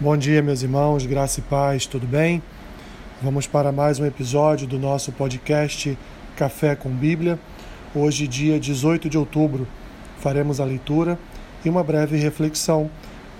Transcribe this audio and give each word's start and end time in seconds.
Bom 0.00 0.16
dia, 0.16 0.40
meus 0.40 0.62
irmãos, 0.62 1.04
graça 1.04 1.40
e 1.40 1.42
paz, 1.42 1.84
tudo 1.84 2.06
bem? 2.06 2.40
Vamos 3.20 3.48
para 3.48 3.72
mais 3.72 3.98
um 3.98 4.06
episódio 4.06 4.64
do 4.64 4.78
nosso 4.78 5.10
podcast 5.10 5.98
Café 6.36 6.76
com 6.76 6.88
Bíblia. 6.88 7.36
Hoje, 7.92 8.28
dia 8.28 8.60
18 8.60 9.10
de 9.10 9.18
outubro, 9.18 9.66
faremos 10.20 10.60
a 10.60 10.64
leitura 10.64 11.18
e 11.64 11.68
uma 11.68 11.82
breve 11.82 12.16
reflexão 12.16 12.88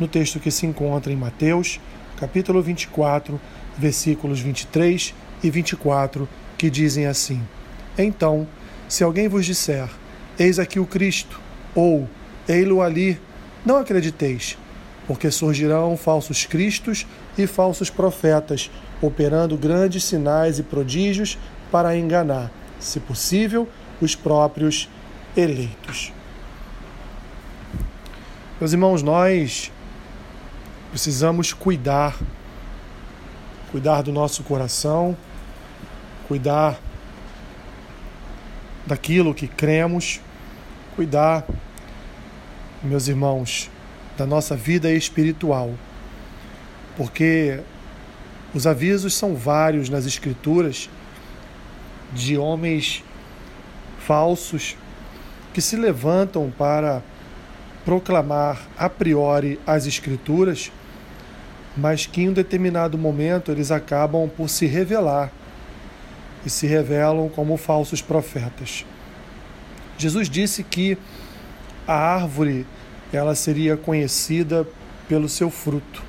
no 0.01 0.09
texto 0.09 0.41
que 0.41 0.51
se 0.51 0.67
encontra 0.67 1.13
em 1.13 1.17
Mateus, 1.17 1.79
capítulo 2.19 2.61
24, 2.61 3.41
versículos 3.79 4.41
23 4.41 5.15
e 5.45 5.51
24, 5.51 6.29
que 6.59 6.69
dizem 6.69 7.07
assim: 7.07 7.41
Então, 7.97 8.49
se 8.89 9.05
alguém 9.05 9.29
vos 9.29 9.47
disser, 9.47 9.89
Eis 10.37 10.59
aqui 10.59 10.81
o 10.81 10.87
Cristo, 10.87 11.41
ou 11.73 12.09
Ei-lo 12.49 12.83
ali, 12.83 13.17
não 13.65 13.77
acrediteis 13.77 14.59
porque 15.09 15.31
surgirão 15.31 15.97
falsos 15.97 16.45
cristos 16.45 17.07
e 17.39 17.47
falsos 17.47 17.89
profetas, 17.89 18.71
operando 19.01 19.57
grandes 19.57 20.05
sinais 20.05 20.59
e 20.59 20.63
prodígios 20.63 21.39
para 21.73 21.97
enganar, 21.97 22.51
se 22.79 23.01
possível, 23.01 23.67
os 24.03 24.15
próprios 24.15 24.87
eleitos. 25.35 26.13
Meus 28.61 28.73
irmãos, 28.73 29.03
nós 29.03 29.73
precisamos 30.91 31.55
cuidar, 31.55 32.15
cuidar 33.71 34.03
do 34.03 34.13
nosso 34.13 34.43
coração, 34.43 35.17
cuidar 36.27 36.79
daquilo 38.87 39.33
que 39.33 39.49
cremos, 39.49 40.21
cuidar, 40.95 41.47
meus 42.83 43.09
irmãos, 43.09 43.71
da 44.19 44.27
nossa 44.27 44.57
vida 44.57 44.93
espiritual. 44.93 45.73
Porque 46.97 47.61
os 48.53 48.67
avisos 48.67 49.15
são 49.15 49.37
vários 49.37 49.89
nas 49.89 50.05
Escrituras 50.05 50.91
de 52.13 52.37
homens 52.37 53.05
falsos 54.01 54.77
que 55.55 55.61
se 55.61 55.77
levantam 55.77 56.53
para 56.59 57.01
proclamar 57.85 58.61
a 58.77 58.91
priori 58.91 59.61
as 59.65 59.87
Escrituras, 59.87 60.73
mas 61.77 62.05
que 62.05 62.23
em 62.23 62.31
um 62.31 62.33
determinado 62.33 62.99
momento 62.99 63.53
eles 63.53 63.71
acabam 63.71 64.29
por 64.29 64.49
se 64.49 64.67
revelar 64.67 65.31
e 66.45 66.51
se 66.51 66.67
revelam 66.67 67.29
como 67.29 67.57
falsos 67.57 68.03
profetas. 68.03 68.85
Jesus 69.97 70.29
disse 70.29 70.65
que 70.65 70.99
a 71.87 71.95
árvore 71.95 72.67
ela 73.13 73.35
seria 73.35 73.77
conhecida 73.77 74.67
pelo 75.09 75.29
seu 75.29 75.51
fruto. 75.51 76.03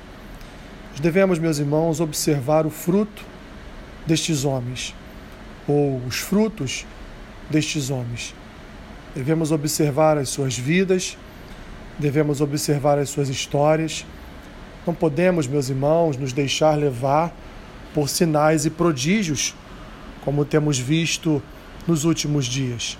Devemos, 1.00 1.38
meus 1.38 1.58
irmãos, 1.58 2.00
observar 2.00 2.66
o 2.66 2.70
fruto 2.70 3.24
destes 4.06 4.44
homens, 4.44 4.94
ou 5.66 5.96
os 6.06 6.18
frutos 6.18 6.84
destes 7.48 7.90
homens. 7.90 8.34
Devemos 9.14 9.50
observar 9.50 10.18
as 10.18 10.28
suas 10.28 10.58
vidas, 10.58 11.16
devemos 11.98 12.40
observar 12.40 12.98
as 12.98 13.08
suas 13.08 13.28
histórias. 13.28 14.04
Não 14.86 14.94
podemos, 14.94 15.46
meus 15.46 15.68
irmãos, 15.68 16.16
nos 16.16 16.32
deixar 16.32 16.76
levar 16.76 17.34
por 17.94 18.08
sinais 18.08 18.66
e 18.66 18.70
prodígios, 18.70 19.54
como 20.22 20.44
temos 20.44 20.78
visto 20.78 21.42
nos 21.86 22.04
últimos 22.04 22.46
dias. 22.46 22.98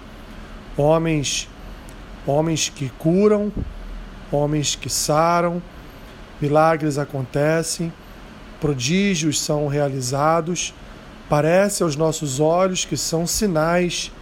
Homens, 0.76 1.48
homens 2.26 2.68
que 2.68 2.88
curam, 2.98 3.52
homens 4.30 4.74
que 4.76 4.88
saram, 4.88 5.62
milagres 6.40 6.98
acontecem, 6.98 7.92
prodígios 8.60 9.40
são 9.40 9.66
realizados, 9.66 10.74
parece 11.28 11.82
aos 11.82 11.96
nossos 11.96 12.40
olhos 12.40 12.84
que 12.84 12.96
são 12.96 13.26
sinais, 13.26 14.12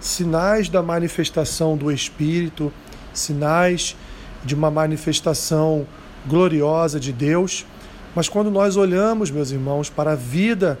sinais 0.00 0.68
da 0.68 0.82
manifestação 0.82 1.76
do 1.76 1.90
Espírito, 1.90 2.72
sinais 3.12 3.96
de 4.44 4.54
uma 4.54 4.70
manifestação 4.70 5.86
gloriosa 6.26 7.00
de 7.00 7.12
Deus. 7.12 7.66
Mas 8.14 8.28
quando 8.28 8.50
nós 8.50 8.76
olhamos, 8.76 9.30
meus 9.30 9.50
irmãos, 9.50 9.90
para 9.90 10.12
a 10.12 10.16
vida 10.16 10.78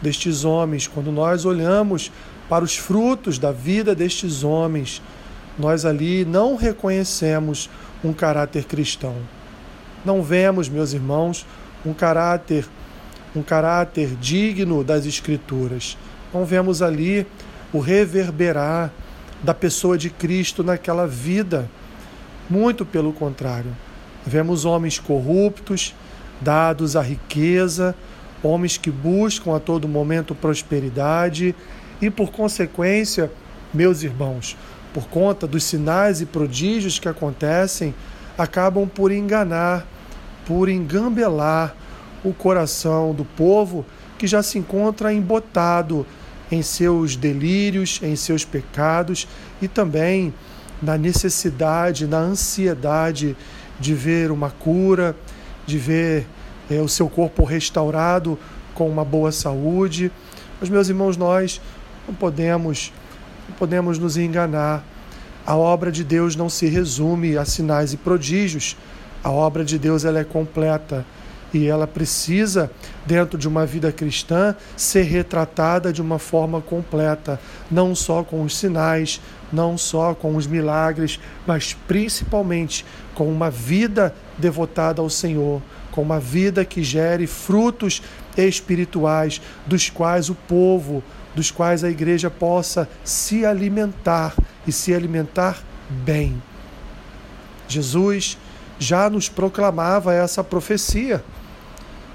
destes 0.00 0.44
homens, 0.44 0.86
quando 0.86 1.10
nós 1.12 1.44
olhamos 1.44 2.10
para 2.48 2.64
os 2.64 2.76
frutos 2.76 3.38
da 3.38 3.52
vida 3.52 3.94
destes 3.94 4.42
homens, 4.42 5.00
nós 5.58 5.84
ali 5.84 6.24
não 6.24 6.56
reconhecemos 6.56 7.68
um 8.02 8.12
caráter 8.12 8.64
cristão. 8.64 9.16
Não 10.04 10.22
vemos, 10.22 10.68
meus 10.68 10.92
irmãos, 10.92 11.46
um 11.84 11.92
caráter 11.92 12.66
um 13.34 13.42
caráter 13.42 14.16
digno 14.16 14.82
das 14.82 15.06
escrituras. 15.06 15.96
Não 16.32 16.44
vemos 16.44 16.82
ali 16.82 17.26
o 17.72 17.78
reverberar 17.78 18.90
da 19.42 19.54
pessoa 19.54 19.96
de 19.96 20.10
Cristo 20.10 20.62
naquela 20.62 21.06
vida. 21.06 21.70
Muito 22.48 22.84
pelo 22.84 23.12
contrário. 23.12 23.70
Vemos 24.26 24.64
homens 24.64 24.98
corruptos, 24.98 25.94
dados 26.40 26.96
à 26.96 27.02
riqueza, 27.02 27.94
homens 28.42 28.76
que 28.76 28.90
buscam 28.90 29.54
a 29.54 29.60
todo 29.60 29.86
momento 29.86 30.34
prosperidade 30.34 31.54
e, 32.02 32.10
por 32.10 32.30
consequência, 32.32 33.30
meus 33.72 34.02
irmãos, 34.02 34.56
por 34.92 35.06
conta 35.08 35.46
dos 35.46 35.64
sinais 35.64 36.20
e 36.20 36.26
prodígios 36.26 36.98
que 36.98 37.08
acontecem, 37.08 37.94
acabam 38.36 38.88
por 38.88 39.12
enganar, 39.12 39.86
por 40.46 40.68
engambelar 40.68 41.74
o 42.24 42.32
coração 42.32 43.14
do 43.14 43.24
povo 43.24 43.84
que 44.18 44.26
já 44.26 44.42
se 44.42 44.58
encontra 44.58 45.12
embotado 45.12 46.06
em 46.50 46.62
seus 46.62 47.16
delírios, 47.16 48.00
em 48.02 48.16
seus 48.16 48.44
pecados 48.44 49.26
e 49.62 49.68
também 49.68 50.34
na 50.82 50.98
necessidade, 50.98 52.06
na 52.06 52.18
ansiedade 52.18 53.36
de 53.78 53.94
ver 53.94 54.30
uma 54.30 54.50
cura, 54.50 55.14
de 55.66 55.78
ver 55.78 56.26
é, 56.70 56.80
o 56.80 56.88
seu 56.88 57.08
corpo 57.08 57.44
restaurado 57.44 58.38
com 58.74 58.88
uma 58.88 59.04
boa 59.04 59.30
saúde. 59.32 60.10
Mas, 60.60 60.68
meus 60.68 60.88
irmãos, 60.88 61.16
nós 61.16 61.60
não 62.06 62.14
podemos 62.14 62.92
podemos 63.50 63.98
nos 63.98 64.16
enganar. 64.16 64.84
A 65.46 65.56
obra 65.56 65.90
de 65.90 66.04
Deus 66.04 66.36
não 66.36 66.48
se 66.48 66.66
resume 66.66 67.36
a 67.36 67.44
sinais 67.44 67.92
e 67.92 67.96
prodígios. 67.96 68.76
A 69.22 69.30
obra 69.30 69.64
de 69.64 69.78
Deus 69.78 70.04
ela 70.04 70.20
é 70.20 70.24
completa 70.24 71.04
e 71.52 71.66
ela 71.66 71.86
precisa, 71.86 72.70
dentro 73.06 73.38
de 73.38 73.48
uma 73.48 73.66
vida 73.66 73.90
cristã, 73.90 74.54
ser 74.76 75.02
retratada 75.02 75.92
de 75.92 76.00
uma 76.00 76.18
forma 76.18 76.60
completa, 76.60 77.40
não 77.70 77.94
só 77.94 78.22
com 78.22 78.42
os 78.42 78.56
sinais, 78.56 79.20
não 79.52 79.76
só 79.76 80.14
com 80.14 80.36
os 80.36 80.46
milagres, 80.46 81.18
mas 81.46 81.74
principalmente 81.88 82.84
com 83.14 83.28
uma 83.28 83.50
vida 83.50 84.14
devotada 84.38 85.02
ao 85.02 85.10
Senhor, 85.10 85.60
com 85.90 86.02
uma 86.02 86.20
vida 86.20 86.64
que 86.64 86.82
gere 86.82 87.26
frutos 87.26 88.00
espirituais, 88.36 89.40
dos 89.66 89.90
quais 89.90 90.30
o 90.30 90.34
povo 90.34 91.02
dos 91.34 91.50
quais 91.50 91.84
a 91.84 91.90
igreja 91.90 92.30
possa 92.30 92.88
se 93.04 93.44
alimentar 93.44 94.34
e 94.66 94.72
se 94.72 94.94
alimentar 94.94 95.62
bem. 95.88 96.42
Jesus 97.68 98.36
já 98.78 99.08
nos 99.08 99.28
proclamava 99.28 100.12
essa 100.12 100.42
profecia. 100.42 101.22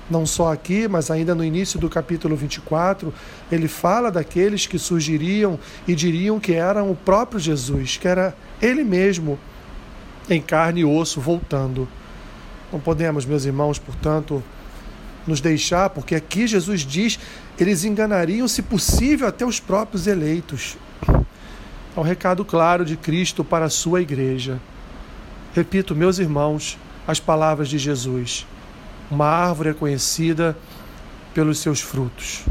Não 0.09 0.25
só 0.25 0.53
aqui, 0.53 0.87
mas 0.87 1.09
ainda 1.09 1.33
no 1.33 1.43
início 1.43 1.79
do 1.79 1.89
capítulo 1.89 2.35
24, 2.35 3.13
ele 3.51 3.67
fala 3.67 4.11
daqueles 4.11 4.67
que 4.67 4.77
surgiriam 4.77 5.59
e 5.87 5.95
diriam 5.95 6.39
que 6.39 6.53
eram 6.53 6.91
o 6.91 6.95
próprio 6.95 7.39
Jesus, 7.39 7.97
que 7.97 8.07
era 8.07 8.35
ele 8.61 8.83
mesmo 8.83 9.39
em 10.29 10.39
carne 10.39 10.81
e 10.81 10.85
osso 10.85 11.19
voltando. 11.19 11.87
Não 12.71 12.79
podemos, 12.79 13.25
meus 13.25 13.45
irmãos, 13.45 13.79
portanto, 13.79 14.43
nos 15.25 15.41
deixar, 15.41 15.89
porque 15.89 16.13
aqui 16.13 16.45
Jesus 16.45 16.81
diz, 16.81 17.19
eles 17.59 17.83
enganariam, 17.83 18.47
se 18.47 18.61
possível, 18.61 19.27
até 19.27 19.45
os 19.45 19.59
próprios 19.59 20.05
eleitos. 20.05 20.77
É 21.07 21.99
um 21.99 22.03
recado 22.03 22.43
claro 22.45 22.85
de 22.85 22.95
Cristo 22.95 23.43
para 23.43 23.65
a 23.65 23.69
sua 23.69 24.01
igreja. 24.01 24.59
Repito, 25.55 25.95
meus 25.95 26.19
irmãos, 26.19 26.77
as 27.07 27.19
palavras 27.19 27.69
de 27.69 27.77
Jesus. 27.77 28.45
Uma 29.09 29.25
árvore 29.25 29.69
é 29.69 29.73
conhecida 29.73 30.57
pelos 31.33 31.59
seus 31.59 31.81
frutos. 31.81 32.43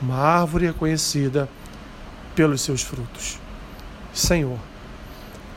Uma 0.00 0.16
árvore 0.16 0.66
é 0.66 0.72
conhecida 0.72 1.48
pelos 2.34 2.60
seus 2.60 2.82
frutos. 2.82 3.38
Senhor, 4.12 4.58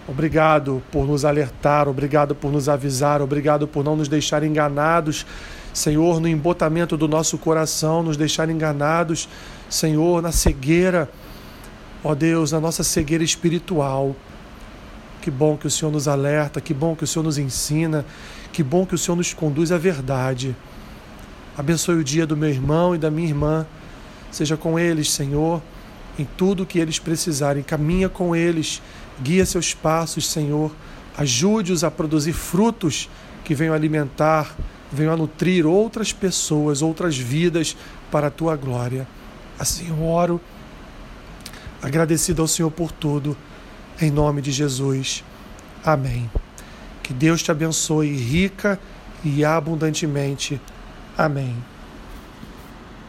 obrigado 0.07 0.81
por 0.91 1.05
nos 1.05 1.23
alertar, 1.23 1.87
obrigado 1.87 2.35
por 2.35 2.51
nos 2.51 2.67
avisar, 2.67 3.21
obrigado 3.21 3.67
por 3.67 3.83
não 3.83 3.95
nos 3.95 4.07
deixar 4.07 4.43
enganados 4.43 5.25
Senhor, 5.73 6.19
no 6.19 6.27
embotamento 6.27 6.97
do 6.97 7.07
nosso 7.07 7.37
coração, 7.37 8.03
nos 8.03 8.17
deixar 8.17 8.49
enganados, 8.49 9.29
Senhor, 9.69 10.21
na 10.21 10.31
cegueira, 10.31 11.09
ó 12.03 12.13
Deus, 12.13 12.51
na 12.51 12.59
nossa 12.59 12.83
cegueira 12.83 13.23
espiritual. 13.23 14.15
Que 15.21 15.29
bom 15.29 15.55
que 15.55 15.67
o 15.67 15.71
Senhor 15.71 15.91
nos 15.91 16.07
alerta, 16.07 16.59
que 16.59 16.73
bom 16.73 16.95
que 16.95 17.03
o 17.03 17.07
Senhor 17.07 17.23
nos 17.23 17.37
ensina, 17.37 18.05
Que 18.51 18.63
bom 18.63 18.85
que 18.85 18.95
o 18.95 18.97
Senhor 18.97 19.15
nos 19.15 19.33
conduz 19.33 19.71
à 19.71 19.77
verdade. 19.77 20.55
Abençoe 21.57 21.95
o 21.95 22.03
dia 22.03 22.27
do 22.27 22.35
meu 22.35 22.49
irmão 22.49 22.93
e 22.93 22.97
da 22.97 23.09
minha 23.09 23.29
irmã. 23.29 23.65
Seja 24.29 24.57
com 24.57 24.77
eles, 24.77 25.09
Senhor, 25.09 25.61
em 26.19 26.25
tudo 26.37 26.65
que 26.65 26.79
eles 26.79 26.99
precisarem. 26.99 27.63
Caminha 27.63 28.09
com 28.09 28.35
eles, 28.35 28.81
guia 29.21 29.45
seus 29.45 29.73
passos, 29.73 30.29
Senhor. 30.29 30.71
Ajude-os 31.17 31.83
a 31.83 31.91
produzir 31.91 32.33
frutos 32.33 33.09
que 33.43 33.55
venham 33.55 33.73
alimentar, 33.73 34.55
venham 34.91 35.13
a 35.13 35.17
nutrir 35.17 35.65
outras 35.65 36.11
pessoas, 36.11 36.81
outras 36.81 37.17
vidas 37.17 37.77
para 38.11 38.27
a 38.27 38.31
tua 38.31 38.55
glória. 38.55 39.07
Assim 39.57 39.89
eu 39.89 40.03
oro, 40.03 40.41
agradecido 41.81 42.41
ao 42.41 42.47
Senhor 42.47 42.71
por 42.71 42.91
tudo, 42.91 43.37
em 44.01 44.11
nome 44.11 44.41
de 44.41 44.51
Jesus. 44.51 45.23
Amém. 45.83 46.29
Que 47.03 47.13
Deus 47.13 47.41
te 47.41 47.51
abençoe 47.51 48.15
rica 48.15 48.79
e 49.23 49.45
abundantemente. 49.45 50.59
Amém. 51.17 51.55